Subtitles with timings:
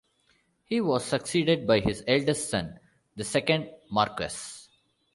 [0.65, 2.79] He was succeeded by his eldest son,
[3.15, 4.67] the second Marquess.